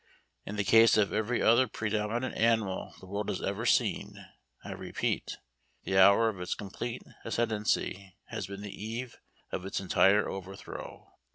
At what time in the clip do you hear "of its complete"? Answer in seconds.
6.27-7.03